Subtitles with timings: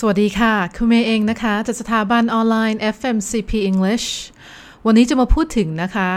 [0.00, 4.06] สวัสดีค่ะคุณเมย์เองนะคะ จากสถาบันออนไลน์ FMCP English
[4.86, 6.10] วันนี้จะมาพูดถึงนะคะ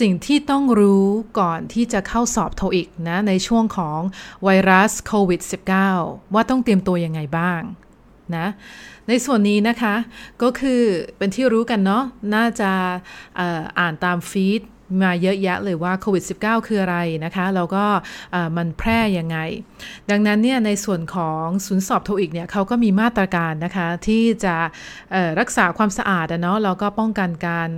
[0.00, 1.06] สิ่งที่ต้องรู้
[1.40, 4.00] ก่อนที่จะเข้าสอบโทอีกนะในช่วงของ
[4.44, 5.40] ไวรัสโควิด
[5.88, 7.60] -19 ว่าต้องเตรียมตัวยังไงบ้าง
[8.36, 8.46] นะ
[9.08, 9.94] ในส่วนนี้นะคะ
[10.42, 10.82] ก็คือ
[11.18, 12.04] เป็นที่รู้กันเนาะ
[12.34, 12.70] น่าจะ
[13.38, 13.40] อ
[13.78, 14.62] อ่านตามฟีด
[15.02, 17.84] มาเยอะแยะเลยว่าโควิด -19 คืออะไรนะคะแล้วก็
[18.56, 19.38] มันแพร่ยังไง
[20.10, 24.56] ดังนั้นเนี่ยในส่วนของศูนย์สอบโทอีกเนี่ยเขาก็มีมาตรการนะคะที่จะ
[25.40, 27.68] รักษาความสะอาดเนาะแล้วก็ป้องกันการ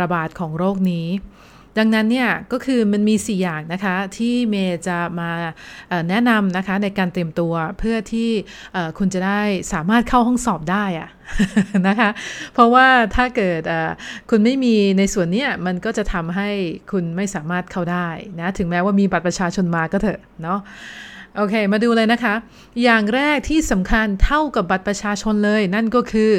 [0.00, 1.08] ระบาดของโรคนี้
[1.78, 5.30] ดังนั้นเนี่ยก็คือมันมี 4 อย่างนะคะที่เมย์จะมา
[6.08, 8.30] แนะนำนะคะในการเตรียมตัวเพื่อที่
[8.98, 9.40] คุณจะได้
[9.72, 11.10] สามารถเข้าห้องสอบได้อะ
[11.88, 12.10] นะคะ
[12.54, 13.62] เพราะว่าถ้าเกิด
[14.30, 16.50] คุณไม่มีในส่วนนี้มันก็จะทำให้
[16.92, 18.08] คุณไม่สามารถเข้าได้
[18.40, 20.60] นะถึงแม้ว่ามีบัตรประชาชนมาก็เถอะเนาะ
[21.36, 22.34] โอเค มาดูเลยนะคะ
[22.82, 26.30] อย่างแรกที่สำคัญเท่ากับบัตรประชาชนเลย นั่นก็คือ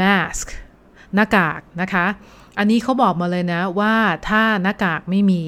[0.00, 0.46] mask
[1.14, 2.06] หน้ากากนะคะ
[2.58, 3.94] อันนี้เขาบอกมาเลยนะว่า
[4.28, 5.42] ถ้าหน้ากากไม่มี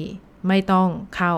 [0.47, 1.35] ไม่ต้องเข้า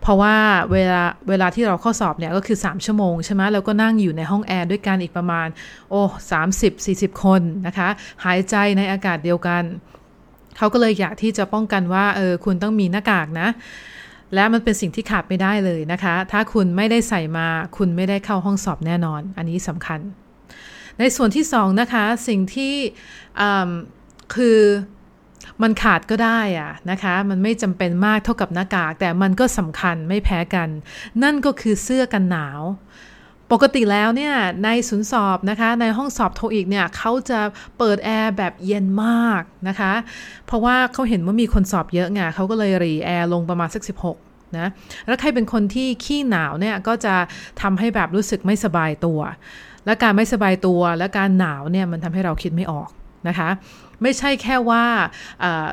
[0.00, 0.36] เพราะว่า
[0.72, 5.48] เวลาเวลาที่เราเข้อสอบเนี่ยก็คือ 3 ชั่วโมงใช่ไหมแล้วก็นั่งอยู่ในห้องแอร์ด้วยกันอีกประมาณ
[5.90, 7.88] โอ้สามสิบสี่สิบคนนะคะ
[8.24, 9.62] หายใจในอากาศเดียวกัน
[10.56, 13.48] เขาก็เลยอยากที่จะป้องกันว่าเออคุณต้องมีหน้ากากนะ
[14.34, 20.00] และมันเป็นสิ่งที่ขาดไม่ได้เลยนะคะ ถ้าคุณไม่ได้ใส่มาคุณไม่ได้เข้าห้องสอบแน่นอน อันนี้สำคัญ
[20.98, 22.74] ในส่วนที่2นะคะสิ่งที่
[24.34, 24.60] คือ
[25.62, 30.68] มันขาดก็ได้อะนะคะ มันไม่จำเป็นมากเท่ากับหน้ากาก แต่มันก็สำคัญไม่แพ้กัน
[31.22, 32.60] นั่นก็คือเสื้อกันหนาว
[33.52, 37.40] ปกติแล้วเนี่ยในศูนย์สอบนะคะ ในห้องสอบ TOEIC เนี่ยเขาจะ
[37.78, 39.92] เปิดแอร์แบบเย็นมากนะคะ
[40.46, 43.82] เพราะว่าเขาเห็นว่ามีคนสอบเยอะไงเขาก็เลยเร่งแอร์ลงประมาณสัก
[44.18, 44.68] 16นะ
[45.06, 47.14] แล้วใครเป็นคนที่ขี้หนาวเนี่ยก็จะ
[47.62, 49.20] ทำให้แบบรู้สึกไม่สบายตัว
[49.86, 52.88] และการไม่สบายตัวและการหนาวเนี่ยมันทำให้เราคิดไม่ออก
[53.28, 53.48] นะคะ
[54.02, 54.84] ไม่ใช่แค่ว่า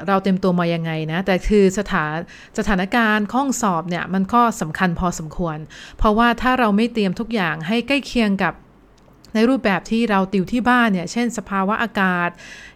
[0.07, 2.15] เราเตรียมตัวมายังไงนะ แต่คือสถาน
[2.57, 5.57] สถานการณ์ห้องสอบเนี่ยมันก็สำคัญพอสมควร
[5.97, 8.53] เพราะว่าถ้าเราไม่เตรียมทุกอย่างให้ใกล้เคียงกับ
[9.33, 12.29] ในรูปแบบที่เราติวที่บ้านเนี่ย เช่นสภาวะอากาศ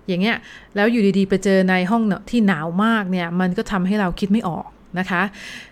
[0.07, 0.37] อย่างเงี้ย
[0.75, 4.67] แล้วอยู่ดีๆ ไปเจอในห้องที่หนาวมากเนี่ย มันก็ทำให้เราคิดไม่ออก
[4.99, 5.23] นะคะ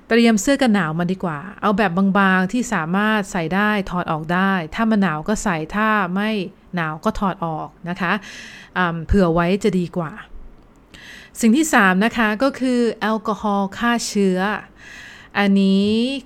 [0.09, 6.31] เตรียมเสื้อกันหนาวมาดีกว่า เอาแบบบางๆที่สามารถใส่ได้ถอดออกได้ ถ้ามันหนาวก็ใส่ถ้าไม่
[6.75, 8.11] หนาวก็ถอดออกนะคะ
[9.07, 10.11] เผื่อไว้จะดีกว่า
[11.41, 14.39] สิ่งที่ 3 นะคะก็คือแอลกอฮอล์ฆ่าเชื้อ
[15.39, 15.85] อันนี้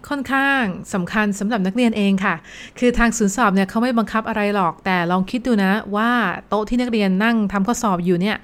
[0.09, 0.61] ค่อนข้าง
[0.93, 2.35] สำคัญสำหรับนักเรียนเองค่ะ
[2.79, 6.09] คือทางศูนย์สอบเนี่ยเขาไม่บังคับอะไรหรอกแต่ลองคิดดูนะว่า
[6.47, 8.37] โต๊ะที่นักเรียนนั่งทำข้อสอบอยู่เนี่ย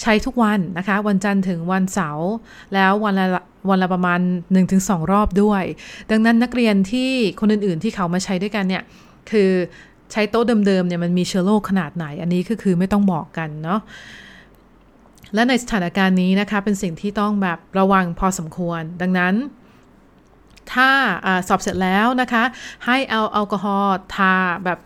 [0.00, 2.30] ใช้ทุกวันนะคะ วันจันทร์ถึงวันเสาร์
[2.74, 3.26] แล้ววันละ
[3.68, 4.20] วันละประมาณ
[4.66, 5.62] 1-2 รอบด้วย
[6.10, 8.82] ดังนั้นนักเรียนที่คนอื่นๆที่เขามาใช้ด้วยกันเนี่ย
[9.30, 9.50] คือ
[10.12, 13.80] ใช้โต๊ะเดิมๆเนี่ยมันมีเชื้อโรคขนาดไหน อันนี้ก็คือไม่ต้องบอกกันเนาะ
[15.34, 19.34] และในสถานการณ์นี้นะคะเป็นสิ่งที่ต้องแบบระวังพอสมควร ดังนั้น
[20.72, 20.90] ถ้า
[21.26, 22.44] อสอบเสร็จแล้วนะคะ
[22.86, 24.34] ให้เอาแอลกอฮอล์ทา
[24.64, 24.78] แบบ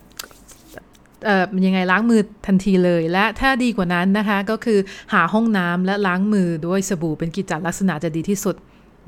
[1.25, 4.79] เอ่อยังไงล้างมือทันทีเลย และถ้าดีกว่านั้นนะคะ ก็คือ
[5.13, 8.57] หาห้องน้ำและล้างมือด้วยสบู่เป็นกิจลักษณะจะดีที่สุด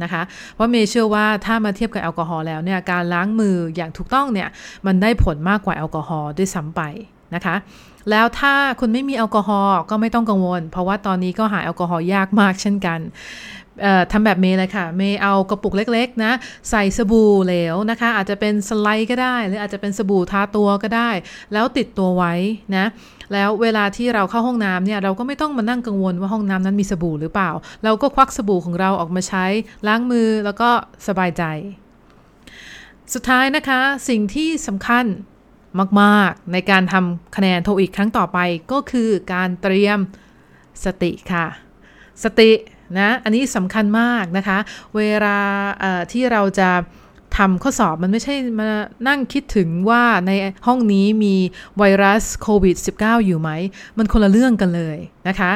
[0.03, 0.23] นะคะ
[0.55, 4.49] เพราะเมย์เชื่อว่าถ้ามาเทียบกับแอลกอฮอล์แล้วเนี่ยการล้างมืออย่างถูกต้องเนี่ย
[4.87, 6.81] มันได้ผลมากกว่าแอลกอฮอล์ด้วยซ้ำไป
[7.35, 7.57] นะคะ
[8.11, 12.99] แล้วถ้าคุณไม่มีแอลกอฮอล์ก็ไม่ต้องกังวล เพราะว่าตอนนี้ก็หาแอลกอฮอล์ยากมากเช่นกัน
[14.13, 16.33] ทำแบบเมย์เลยค่ะ เมย์เอากระปุกเล็กๆนะ
[16.71, 21.11] ใส่สบู่เหลวนะคะ อาจจะเป็นสไลด์ก็ได้ หรืออาจจะเป็นสบู่ทาตัวก็ได้
[21.53, 22.35] แล้วติดตัวไว้
[22.77, 22.87] นะ
[23.33, 27.51] แล้วเวลาที่เราเข้าห้องน้ำเนี่ยเราก็ไม่ต้องมานั่งกังวลว่าห้องน้ำนั้นมีสบู่หรือเปล่า
[27.85, 29.45] เราก็ควักสบู่ของเราออกมาใช้
[29.87, 30.71] ล้างมือแล้วก็
[31.09, 31.45] สบายใจ
[33.15, 35.05] สุดท้ายนะคะสิ่งที่สำคัญ
[36.01, 38.39] มากๆ ในการทำคะแนนโทอีกครั้งต่อไป
[38.73, 39.99] ก็คือการเตรียม
[40.85, 41.47] สติค่ะ
[42.25, 42.51] สติ
[42.99, 44.59] นะ อันนี้สำคัญมากนะคะ
[44.97, 45.39] เวลา
[46.13, 46.71] ที่เราจะ
[47.39, 48.71] ทำข้อสอบมันไม่ใช่มา
[49.09, 50.31] นั่งคิดถึงว่าใน
[50.67, 51.35] ห้องนี้มี
[51.79, 53.51] ไวรัสโควิด -19 อยู่ไหม
[53.99, 54.99] มันคนละเรื่องกันเลย
[55.29, 55.53] นะคะ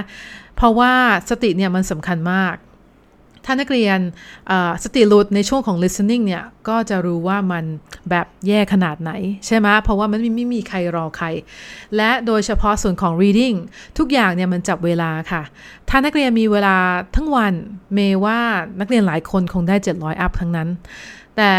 [0.56, 0.92] เพราะว่า
[1.30, 2.54] สติเนี่ยมันสำคัญมาก
[3.44, 3.98] ถ้านักเรียน
[4.84, 7.64] สติหลุดในช่วงของ listening เนี่ย ก็จะรู้ว่ามัน
[8.10, 9.12] แบบแย่ขนาดไหน
[9.46, 11.26] ใช่ไหมเพราะว่ามันไม่มีใครรอใคร
[11.96, 13.56] และโดยเฉพาะส่วนของ reading
[13.98, 15.42] ทุกอย่างเนี่ยมันจับเวลาค่ะ
[15.88, 16.76] ถ้านักเรียนมีเวลา
[17.16, 17.54] ทั้งวัน
[17.94, 18.38] เมว่า
[18.80, 20.68] นักเรียนหลายคนคงได้ 700 อัพทั้งนั้น
[21.36, 21.52] แต่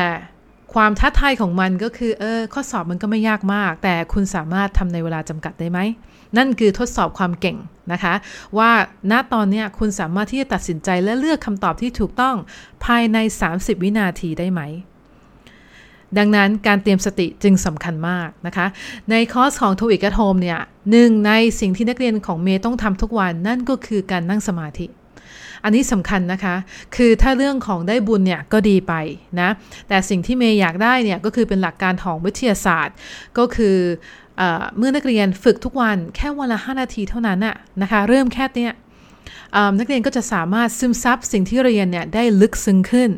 [0.74, 5.80] ความท้าทายของมันก็คือเออข้อสอบมันก็ไม่ยากมาก แต่คุณสามารถทำในเวลาจำกัดได้ไหม
[6.38, 7.58] นั่นคือทดสอบความเก่ง
[7.92, 8.14] นะคะ
[8.58, 8.72] ว่า
[9.12, 12.36] ณตอนนี้คุณสามารถที่จะตัดสินใจและเลือกคำตอบที่ถูกต้อง
[12.86, 13.18] ภายใน
[13.52, 14.62] 30 วินาทีได้ไหม
[16.18, 18.66] ดังนั้นการเตรียมสติจึงสำคัญมากนะคะ
[19.10, 20.60] ในคอร์สของ t o อิก at Home เนี่ย
[20.92, 24.86] หนึ่งในสิ่งที่นักเรียนของเมย์ต้องทำทุกวันนั่นก็คือการนั่งสมาธิ
[25.64, 26.56] อันนี้สำคัญนะคะ
[26.96, 28.94] คือถ้าเรื่องของได้บุญเนี่ยก็ดีไป
[29.42, 29.50] นะ
[29.88, 32.96] แต่สิ่งที่เมย์อยากได้เนี่ยก็คือเป็นหลักการของวิทยาศาสตร์
[33.38, 33.78] ก็คือ
[34.38, 34.44] เอ
[34.78, 38.74] เมื่อนักเรียนฝึกทุกวันแค่วันละ 5 นาทีเท่านั้นน่ะนะคะเริ่มแค่เนี้ย
[39.80, 43.12] นักเรียนก็จะสามารถซึมซับสิ่งที่เรียนเนี่ยได้ลึกซึ้งขึ้น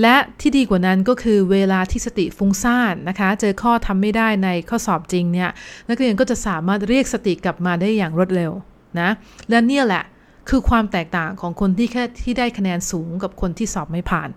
[0.00, 5.50] และที่ดีกว่านั้นก็คือเวลาที่สติฟุ้งซ่านนะคะ เจอข้อทำไม่ได้ในข้อสอบจริงเนี่ย
[5.88, 8.52] นักเรียนก็จะสามารถเรียกสติกลับมาได้อย่างรวดเร็ว
[9.00, 9.08] นะ
[9.50, 10.02] และเนี่ยแหละ
[10.48, 14.28] คือความแตกต่างของคนที่แค่ที่ได้คะแนนสูงกับคนที่สอบไม่ผ่าน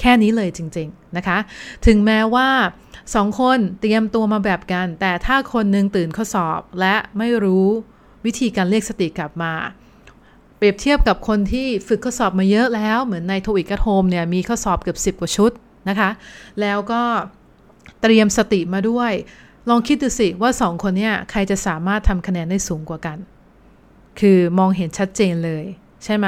[0.00, 1.38] แค่นี้เลยจริง ๆ นะคะ
[1.86, 2.48] ถึงแม้ว่า
[3.14, 7.66] สองคนเตรียมตัวมาแบบกัน แต่ถ้าคนหนึ่งตื่นข้อสอบและไม่รู้
[8.24, 9.52] วิธีการเรียกสติกลับมา
[10.56, 15.50] เปรียบเทียบกับคนที่ฝึกข้อสอบมาเยอะแล้ว เหมือนในโทอีกโฮมเนี่ยมีข้อสอบเกือบ10 กว่าชุด
[15.88, 16.10] นะคะ
[16.60, 17.02] แล้วก็
[18.02, 19.12] เตรียมสติมาด้วย
[19.68, 23.18] ลองคิดดูสิว่าสองคนเนี่ยใครจะสามารถทำคะแนนได้สูงกว่ากัน
[24.20, 25.64] คือมองเห็นชัดเจนเลย
[26.04, 26.26] ใช่ไหม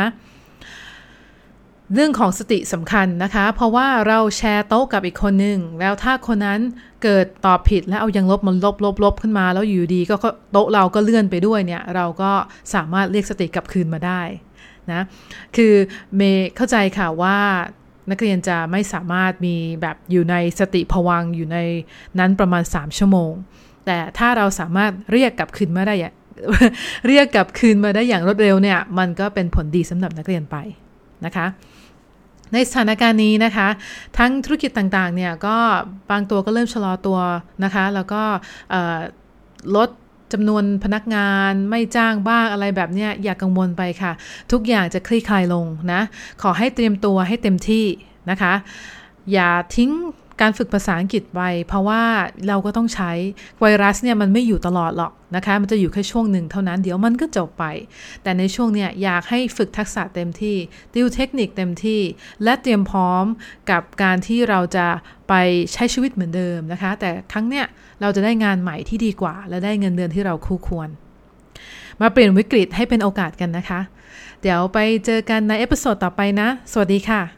[1.94, 6.61] เรื่องของสติสำคัญนะคะ เพราะว่าเราแชร์โต๊ะกับอีกคนหนึ่งแล้วถ้าคนนั้น
[7.02, 10.17] เกิดตอบผิดแล้วเอายังลบมันลบลบลบขึ้นมา แล้วอยู่ดีก็
[10.52, 12.31] โต๊ะเราก็เลื่อนไปด้วยเนี่ย เราก็
[12.75, 14.20] สามารถเรียกสติกลับคืนมาได้
[14.93, 15.02] นะ
[15.56, 15.75] คือ
[16.17, 17.38] เมย์เข้าใจค่ะว่า
[18.11, 21.58] นักเรียนจะไม่สามารถมีแบบอยู่ในสติผวังอยู่ใน
[22.19, 23.32] นั้นประมาณ 3 ชั่วโมง
[23.87, 25.94] แต่ถ้าเราสามารถเรียกกลับคืนมาได้
[27.06, 30.56] เรียกกลับคืนมาได้อย่างรวดเร็วเนี่ยมันก็เป็นผลดีสำหรับนักเรียนไป
[31.25, 31.46] นะคะ
[32.52, 33.69] ในสถานการณ์นี้นะคะ
[34.19, 35.56] ทั้งธุรกิจต่างๆเนี่ยก็
[36.11, 37.19] บางตัวก็เริ่มชะลอตัว
[37.64, 38.23] นะคะ แล้วก็
[39.76, 39.88] ลด
[40.32, 44.12] จำนวนพนักงานไม่จ้างบ้างอะไรแบบนี้อย่ากกังวลไปค่ะ
[44.52, 46.00] ทุกอย่างจะคลี่คลายลงนะ
[46.43, 47.85] ขอให้เตรียมตัวให้เต็มที่
[48.31, 48.52] นะคะ
[49.32, 49.90] อย่าทิ้ง
[50.40, 52.02] การฝึกภาษาอังกฤษไปเพราะว่า
[52.49, 53.11] เราก็ต้องใช้
[53.61, 57.64] ไวรัสเนี่ยมันไม่อยู่ตลอดหรอกนะคะ มันจะอยู่แค่ช่วงหนึ่งเท่านั้นเดี๋ยวมันก็จบไป
[58.23, 60.56] แต่ในช่วงเนี้ยอยากให้ฝึกทักษะเต็มที่
[60.93, 62.00] ติวเทคนิคเต็มที่
[62.44, 63.25] และเตรียมพร้อม
[63.70, 64.87] กับการที่เราจะ
[65.29, 65.35] ไป
[65.73, 67.67] ใช้ชีวิตเหมือนเดิมนะคะ แต่ครั้งเนี้ย
[68.00, 70.88] เราจะได้งานใหม่ที่ดีกว่า และได้เงินเดือนที่เราคู่ควร
[72.00, 73.81] มาเปลี่ยนวิกฤตให้เป็นโอกาสกันนะคะ
[74.43, 77.38] เดี๋ยวไปเจอกันใน episode ต่อไปนะ สวัสดีค่ะ